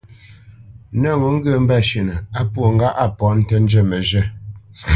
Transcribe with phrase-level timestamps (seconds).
[1.01, 4.23] Nə̂t ŋo ŋgyə mbə́ shʉ́ʼnə á pwô ŋgâʼ á mbomə̄ nə́ njə məzhə̂.